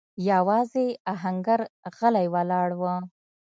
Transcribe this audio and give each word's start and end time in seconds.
يواځې 0.31 0.85
آهنګر 1.13 1.59
غلی 1.97 2.25
ولاړ 2.33 2.69
و. 2.79 2.83